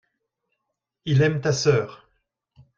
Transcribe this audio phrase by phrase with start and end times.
[1.05, 2.09] il aime ta sœur.